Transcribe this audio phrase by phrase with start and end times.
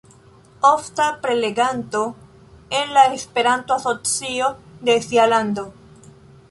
[0.63, 2.15] Ofta preleganto
[2.71, 5.73] en la Esperanto-asocio de sia lando.